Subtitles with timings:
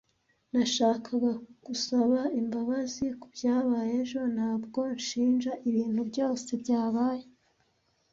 [0.53, 1.31] Nashakaga
[1.67, 4.19] gusaba imbabazi kubyabaye ejo.
[4.35, 7.25] Ntabwo nshinja ibintu byose byabaye.